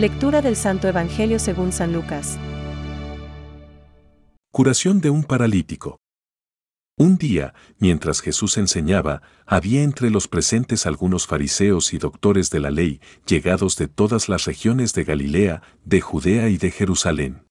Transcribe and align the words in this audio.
Lectura 0.00 0.40
del 0.40 0.56
Santo 0.56 0.88
Evangelio 0.88 1.38
según 1.38 1.72
San 1.72 1.92
Lucas. 1.92 2.38
Curación 4.50 5.02
de 5.02 5.10
un 5.10 5.24
paralítico. 5.24 5.98
Un 6.96 7.18
día, 7.18 7.52
mientras 7.78 8.22
Jesús 8.22 8.56
enseñaba, 8.56 9.20
había 9.44 9.82
entre 9.82 10.08
los 10.08 10.26
presentes 10.26 10.86
algunos 10.86 11.26
fariseos 11.26 11.92
y 11.92 11.98
doctores 11.98 12.48
de 12.48 12.60
la 12.60 12.70
ley, 12.70 13.02
llegados 13.26 13.76
de 13.76 13.88
todas 13.88 14.30
las 14.30 14.46
regiones 14.46 14.94
de 14.94 15.04
Galilea, 15.04 15.60
de 15.84 16.00
Judea 16.00 16.48
y 16.48 16.56
de 16.56 16.70
Jerusalén. 16.70 17.46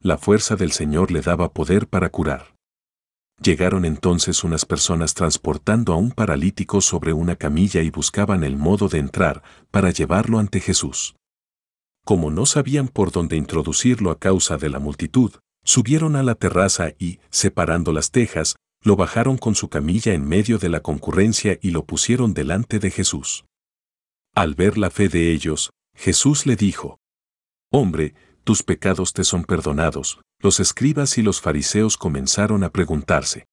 La 0.00 0.18
fuerza 0.18 0.56
del 0.56 0.72
Señor 0.72 1.12
le 1.12 1.20
daba 1.20 1.52
poder 1.52 1.86
para 1.86 2.08
curar. 2.08 2.56
Llegaron 3.40 3.84
entonces 3.84 4.42
unas 4.42 4.64
personas 4.64 5.14
transportando 5.14 5.92
a 5.92 5.96
un 5.98 6.10
paralítico 6.10 6.80
sobre 6.80 7.12
una 7.12 7.36
camilla 7.36 7.80
y 7.80 7.90
buscaban 7.90 8.42
el 8.42 8.56
modo 8.56 8.88
de 8.88 8.98
entrar 8.98 9.44
para 9.70 9.90
llevarlo 9.90 10.40
ante 10.40 10.58
Jesús. 10.58 11.14
Como 12.10 12.32
no 12.32 12.44
sabían 12.44 12.88
por 12.88 13.12
dónde 13.12 13.36
introducirlo 13.36 14.10
a 14.10 14.18
causa 14.18 14.56
de 14.56 14.68
la 14.68 14.80
multitud, 14.80 15.30
subieron 15.62 16.16
a 16.16 16.24
la 16.24 16.34
terraza 16.34 16.88
y, 16.98 17.20
separando 17.30 17.92
las 17.92 18.10
tejas, 18.10 18.56
lo 18.82 18.96
bajaron 18.96 19.38
con 19.38 19.54
su 19.54 19.68
camilla 19.68 20.12
en 20.12 20.26
medio 20.26 20.58
de 20.58 20.70
la 20.70 20.80
concurrencia 20.80 21.56
y 21.62 21.70
lo 21.70 21.84
pusieron 21.84 22.34
delante 22.34 22.80
de 22.80 22.90
Jesús. 22.90 23.44
Al 24.34 24.56
ver 24.56 24.76
la 24.76 24.90
fe 24.90 25.08
de 25.08 25.30
ellos, 25.30 25.70
Jesús 25.94 26.46
le 26.46 26.56
dijo, 26.56 26.98
Hombre, 27.70 28.16
tus 28.42 28.64
pecados 28.64 29.12
te 29.12 29.22
son 29.22 29.44
perdonados. 29.44 30.20
Los 30.40 30.58
escribas 30.58 31.16
y 31.16 31.22
los 31.22 31.40
fariseos 31.40 31.96
comenzaron 31.96 32.64
a 32.64 32.70
preguntarse, 32.70 33.46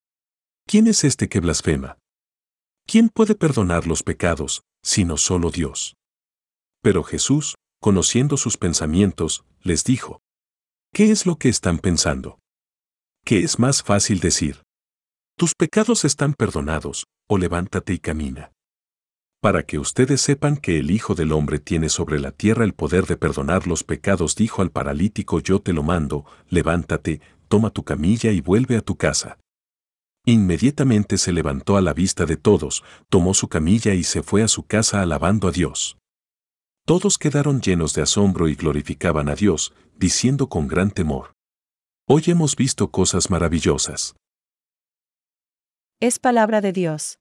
¿quién 0.65 0.87
es 0.87 1.03
este 1.03 1.29
que 1.29 1.41
blasfema? 1.41 1.99
¿Quién 2.87 3.09
puede 3.09 3.35
perdonar 3.35 3.85
los 3.85 4.01
pecados, 4.01 4.63
sino 4.81 5.17
solo 5.17 5.51
Dios? 5.51 5.93
Pero 6.81 7.03
Jesús, 7.03 7.53
conociendo 7.79 8.37
sus 8.37 8.57
pensamientos, 8.57 9.45
les 9.61 9.83
dijo, 9.83 10.21
¿qué 10.93 11.11
es 11.11 11.25
lo 11.25 11.37
que 11.37 11.49
están 11.49 11.79
pensando? 11.79 12.39
¿Qué 13.23 13.43
es 13.43 13.59
más 13.59 13.83
fácil 13.83 14.19
decir? 14.19 14.63
Tus 15.37 15.53
pecados 15.53 16.05
están 16.05 16.33
perdonados, 16.33 17.05
o 17.27 17.37
levántate 17.37 17.93
y 17.93 17.99
camina. 17.99 18.51
Para 19.39 19.63
que 19.63 19.77
ustedes 19.77 20.21
sepan 20.21 20.57
que 20.57 20.79
el 20.79 20.89
Hijo 20.89 21.13
del 21.13 21.31
Hombre 21.31 21.59
tiene 21.59 21.89
sobre 21.89 22.19
la 22.19 22.31
tierra 22.31 22.63
el 22.63 22.73
poder 22.73 23.05
de 23.05 23.17
perdonar 23.17 23.67
los 23.67 23.83
pecados, 23.83 24.35
dijo 24.35 24.63
al 24.63 24.71
paralítico, 24.71 25.39
yo 25.39 25.59
te 25.59 25.73
lo 25.73 25.83
mando, 25.83 26.25
levántate, 26.49 27.21
toma 27.47 27.69
tu 27.69 27.83
camilla 27.83 28.31
y 28.31 28.41
vuelve 28.41 28.77
a 28.77 28.81
tu 28.81 28.95
casa. 28.95 29.37
Inmediatamente 30.25 31.17
se 31.17 31.31
levantó 31.31 31.77
a 31.77 31.81
la 31.81 31.93
vista 31.93 32.25
de 32.25 32.35
todos, 32.35 32.83
tomó 33.09 33.33
su 33.33 33.47
camilla 33.47 33.93
y 33.93 34.03
se 34.03 34.23
fue 34.23 34.41
a 34.41 34.47
su 34.47 34.63
casa 34.63 35.01
alabando 35.01 35.47
a 35.47 35.51
Dios. 35.51 35.97
Todos 36.87 37.17
quedaron 37.17 37.59
llenos 37.59 37.93
de 37.93 38.01
asombro 38.01 38.47
y 38.47 38.55
glorificaban 38.55 39.27
a 39.27 39.35
Dios, 39.35 39.73
diciendo 39.97 40.47
con 40.47 40.69
gran 40.69 40.89
temor. 40.89 41.33
Hoy 42.07 42.23
hemos 42.27 42.55
visto 42.55 42.91
cosas 42.91 43.29
maravillosas. 43.29 44.15
Es 45.99 46.17
palabra 46.17 46.61
de 46.61 46.71
Dios. 46.71 47.19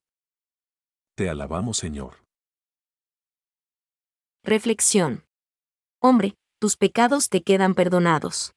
Te 1.16 1.28
alabamos, 1.28 1.78
Señor. 1.78 2.22
Reflexión. 4.44 5.24
Hombre, 6.00 6.36
tus 6.60 6.76
pecados 6.76 7.28
te 7.28 7.42
quedan 7.42 7.74
perdonados. 7.74 8.52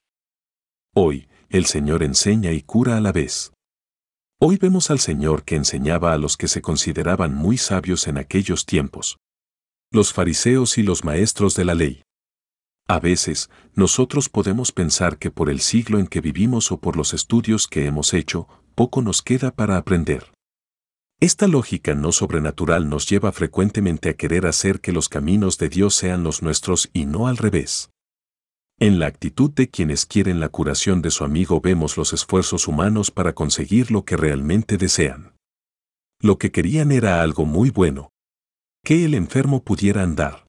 Hoy, 0.93 1.27
el 1.49 1.65
Señor 1.65 2.03
enseña 2.03 2.51
y 2.51 2.61
cura 2.61 2.97
a 2.97 3.01
la 3.01 3.11
vez. 3.11 3.51
Hoy 4.39 4.57
vemos 4.57 4.91
al 4.91 4.99
Señor 4.99 5.43
que 5.43 5.55
enseñaba 5.55 6.13
a 6.13 6.19
los 6.19 6.37
que 6.37 6.47
se 6.47 6.61
consideraban 6.61 7.33
muy 7.33 7.57
sabios 7.57 8.07
en 8.07 8.19
aquellos 8.19 8.67
tiempos. 8.67 9.17
Los 9.91 10.13
fariseos 10.13 10.77
y 10.77 10.83
los 10.83 11.03
maestros 11.03 11.55
de 11.55 11.65
la 11.65 11.73
ley. 11.73 12.03
A 12.87 12.99
veces, 12.99 13.49
nosotros 13.73 14.29
podemos 14.29 14.71
pensar 14.71 15.17
que 15.17 15.31
por 15.31 15.49
el 15.49 15.61
siglo 15.61 15.97
en 15.97 16.05
que 16.05 16.21
vivimos 16.21 16.71
o 16.71 16.79
por 16.79 16.95
los 16.95 17.15
estudios 17.15 17.67
que 17.67 17.87
hemos 17.87 18.13
hecho, 18.13 18.47
poco 18.75 19.01
nos 19.01 19.23
queda 19.23 19.49
para 19.49 19.77
aprender. 19.77 20.31
Esta 21.19 21.47
lógica 21.47 21.95
no 21.95 22.11
sobrenatural 22.11 22.87
nos 22.87 23.09
lleva 23.09 23.31
frecuentemente 23.31 24.09
a 24.09 24.13
querer 24.13 24.45
hacer 24.45 24.79
que 24.79 24.91
los 24.91 25.09
caminos 25.09 25.57
de 25.57 25.69
Dios 25.69 25.95
sean 25.95 26.21
los 26.21 26.43
nuestros 26.43 26.91
y 26.93 27.07
no 27.07 27.25
al 27.25 27.37
revés. 27.37 27.89
En 28.77 28.99
la 28.99 29.07
actitud 29.07 29.49
de 29.49 29.71
quienes 29.71 30.05
quieren 30.05 30.39
la 30.39 30.49
curación 30.49 31.01
de 31.01 31.09
su 31.09 31.23
amigo 31.23 31.61
vemos 31.61 31.97
los 31.97 32.13
esfuerzos 32.13 32.67
humanos 32.67 33.09
para 33.09 33.33
conseguir 33.33 33.89
lo 33.89 34.05
que 34.05 34.17
realmente 34.17 34.77
desean. 34.77 35.33
Lo 36.21 36.37
que 36.37 36.51
querían 36.51 36.91
era 36.91 37.23
algo 37.23 37.45
muy 37.45 37.71
bueno. 37.71 38.11
Que 38.89 39.05
el 39.05 39.13
enfermo 39.13 39.63
pudiera 39.63 40.01
andar. 40.01 40.47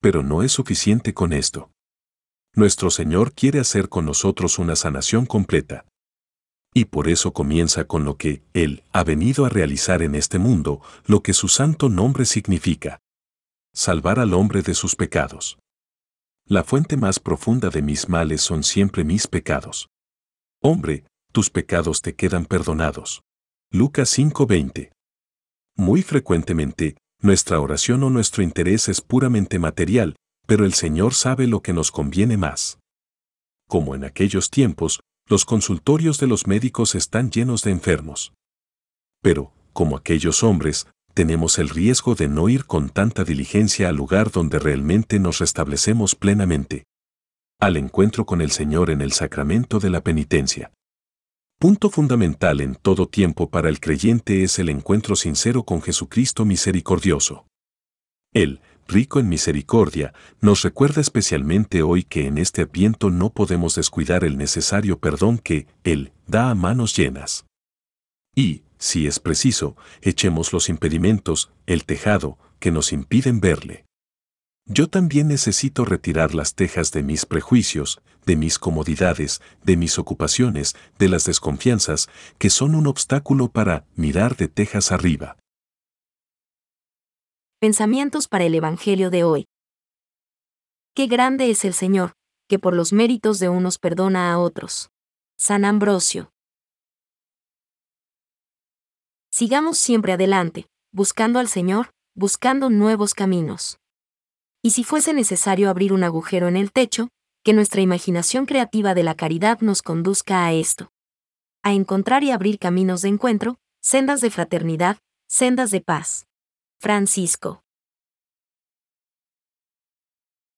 Pero 0.00 0.22
no 0.22 0.44
es 0.44 0.52
suficiente 0.52 1.12
con 1.12 1.32
esto. 1.32 1.72
Nuestro 2.54 2.88
Señor 2.88 3.32
quiere 3.32 3.58
hacer 3.58 3.88
con 3.88 4.06
nosotros 4.06 4.60
una 4.60 4.76
sanación 4.76 5.26
completa. 5.26 5.84
Y 6.72 6.84
por 6.84 7.08
eso 7.08 7.32
comienza 7.32 7.82
con 7.82 8.04
lo 8.04 8.16
que 8.16 8.44
Él 8.52 8.84
ha 8.92 9.02
venido 9.02 9.44
a 9.44 9.48
realizar 9.48 10.02
en 10.02 10.14
este 10.14 10.38
mundo, 10.38 10.80
lo 11.04 11.20
que 11.24 11.32
su 11.32 11.48
santo 11.48 11.88
nombre 11.88 12.26
significa. 12.26 13.00
Salvar 13.74 14.20
al 14.20 14.34
hombre 14.34 14.62
de 14.62 14.74
sus 14.74 14.94
pecados. 14.94 15.58
La 16.46 16.62
fuente 16.62 16.96
más 16.96 17.18
profunda 17.18 17.70
de 17.70 17.82
mis 17.82 18.08
males 18.08 18.40
son 18.40 18.62
siempre 18.62 19.02
mis 19.02 19.26
pecados. 19.26 19.88
Hombre, 20.62 21.06
tus 21.32 21.50
pecados 21.50 22.02
te 22.02 22.14
quedan 22.14 22.44
perdonados. 22.44 23.22
Lucas 23.72 24.16
5:20. 24.16 24.92
Muy 25.74 26.02
frecuentemente, 26.02 26.96
nuestra 27.20 27.60
oración 27.60 28.02
o 28.04 28.10
nuestro 28.10 28.42
interés 28.42 28.88
es 28.88 29.00
puramente 29.00 29.58
material, 29.58 30.16
pero 30.46 30.64
el 30.64 30.72
Señor 30.74 31.14
sabe 31.14 31.46
lo 31.46 31.60
que 31.62 31.72
nos 31.72 31.90
conviene 31.90 32.36
más. 32.36 32.78
Como 33.68 33.94
en 33.94 34.04
aquellos 34.04 34.50
tiempos, 34.50 35.00
los 35.28 35.44
consultorios 35.44 36.18
de 36.18 36.26
los 36.26 36.46
médicos 36.46 36.94
están 36.94 37.30
llenos 37.30 37.62
de 37.62 37.72
enfermos. 37.72 38.32
Pero, 39.20 39.52
como 39.72 39.96
aquellos 39.96 40.42
hombres, 40.42 40.86
tenemos 41.12 41.58
el 41.58 41.68
riesgo 41.68 42.14
de 42.14 42.28
no 42.28 42.48
ir 42.48 42.64
con 42.64 42.88
tanta 42.88 43.24
diligencia 43.24 43.88
al 43.88 43.96
lugar 43.96 44.30
donde 44.30 44.58
realmente 44.58 45.18
nos 45.18 45.38
restablecemos 45.38 46.14
plenamente. 46.14 46.84
Al 47.60 47.76
encuentro 47.76 48.24
con 48.24 48.40
el 48.40 48.52
Señor 48.52 48.90
en 48.90 49.00
el 49.00 49.12
sacramento 49.12 49.80
de 49.80 49.90
la 49.90 50.00
penitencia. 50.02 50.70
Punto 51.60 51.90
fundamental 51.90 52.60
en 52.60 52.76
todo 52.76 53.08
tiempo 53.08 53.50
para 53.50 53.68
el 53.68 53.80
creyente 53.80 54.44
es 54.44 54.60
el 54.60 54.68
encuentro 54.68 55.16
sincero 55.16 55.64
con 55.64 55.82
Jesucristo 55.82 56.44
misericordioso. 56.44 57.48
Él, 58.32 58.60
rico 58.86 59.18
en 59.18 59.28
misericordia, 59.28 60.14
nos 60.40 60.62
recuerda 60.62 61.00
especialmente 61.00 61.82
hoy 61.82 62.04
que 62.04 62.28
en 62.28 62.38
este 62.38 62.62
adviento 62.62 63.10
no 63.10 63.30
podemos 63.30 63.74
descuidar 63.74 64.22
el 64.22 64.38
necesario 64.38 65.00
perdón 65.00 65.38
que 65.38 65.66
Él 65.82 66.12
da 66.28 66.50
a 66.50 66.54
manos 66.54 66.96
llenas. 66.96 67.44
Y, 68.36 68.62
si 68.78 69.08
es 69.08 69.18
preciso, 69.18 69.76
echemos 70.00 70.52
los 70.52 70.68
impedimentos, 70.68 71.50
el 71.66 71.84
tejado, 71.84 72.38
que 72.60 72.70
nos 72.70 72.92
impiden 72.92 73.40
verle. 73.40 73.87
Yo 74.70 74.86
también 74.86 75.28
necesito 75.28 75.86
retirar 75.86 76.34
las 76.34 76.54
tejas 76.54 76.92
de 76.92 77.02
mis 77.02 77.24
prejuicios, 77.24 78.02
de 78.26 78.36
mis 78.36 78.58
comodidades, 78.58 79.40
de 79.64 79.78
mis 79.78 79.98
ocupaciones, 79.98 80.76
de 80.98 81.08
las 81.08 81.24
desconfianzas, 81.24 82.10
que 82.36 82.50
son 82.50 82.74
un 82.74 82.86
obstáculo 82.86 83.48
para 83.48 83.86
mirar 83.96 84.36
de 84.36 84.48
tejas 84.48 84.92
arriba. 84.92 85.38
Pensamientos 87.58 88.28
para 88.28 88.44
el 88.44 88.54
Evangelio 88.54 89.08
de 89.08 89.24
hoy. 89.24 89.46
Qué 90.94 91.06
grande 91.06 91.50
es 91.50 91.64
el 91.64 91.72
Señor, 91.72 92.12
que 92.46 92.58
por 92.58 92.74
los 92.76 92.92
méritos 92.92 93.38
de 93.38 93.48
unos 93.48 93.78
perdona 93.78 94.30
a 94.30 94.38
otros. 94.38 94.90
San 95.38 95.64
Ambrosio. 95.64 96.30
Sigamos 99.32 99.78
siempre 99.78 100.12
adelante, 100.12 100.66
buscando 100.92 101.38
al 101.38 101.48
Señor, 101.48 101.90
buscando 102.14 102.68
nuevos 102.68 103.14
caminos. 103.14 103.77
Y 104.68 104.70
si 104.70 104.84
fuese 104.84 105.14
necesario 105.14 105.70
abrir 105.70 105.94
un 105.94 106.04
agujero 106.04 106.46
en 106.46 106.54
el 106.54 106.72
techo, 106.72 107.08
que 107.42 107.54
nuestra 107.54 107.80
imaginación 107.80 108.44
creativa 108.44 108.92
de 108.92 109.02
la 109.02 109.14
caridad 109.14 109.60
nos 109.60 109.80
conduzca 109.80 110.44
a 110.44 110.52
esto. 110.52 110.92
A 111.62 111.72
encontrar 111.72 112.22
y 112.22 112.32
abrir 112.32 112.58
caminos 112.58 113.00
de 113.00 113.08
encuentro, 113.08 113.56
sendas 113.80 114.20
de 114.20 114.28
fraternidad, 114.28 114.98
sendas 115.26 115.70
de 115.70 115.80
paz. 115.80 116.26
Francisco. 116.78 117.62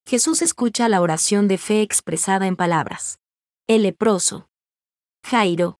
Jesús 0.08 0.42
escucha 0.42 0.88
la 0.88 1.02
oración 1.02 1.46
de 1.46 1.58
fe 1.58 1.80
expresada 1.80 2.48
en 2.48 2.56
palabras. 2.56 3.20
El 3.68 3.84
leproso. 3.84 4.48
Jairo. 5.24 5.78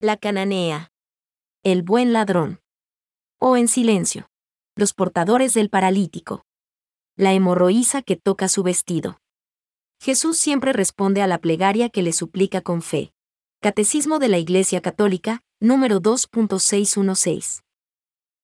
La 0.00 0.16
cananea. 0.16 0.92
El 1.62 1.82
buen 1.82 2.14
ladrón. 2.14 2.62
O 3.38 3.58
en 3.58 3.68
silencio. 3.68 4.30
Los 4.76 4.94
portadores 4.94 5.52
del 5.52 5.68
paralítico. 5.68 6.46
La 7.20 7.34
hemorroísa 7.34 8.00
que 8.00 8.16
toca 8.16 8.48
su 8.48 8.62
vestido. 8.62 9.20
Jesús 10.00 10.38
siempre 10.38 10.72
responde 10.72 11.20
a 11.20 11.26
la 11.26 11.36
plegaria 11.36 11.90
que 11.90 12.00
le 12.00 12.14
suplica 12.14 12.62
con 12.62 12.80
fe. 12.80 13.12
Catecismo 13.60 14.18
de 14.18 14.28
la 14.28 14.38
Iglesia 14.38 14.80
Católica, 14.80 15.42
número 15.60 16.00
2.616. 16.00 17.60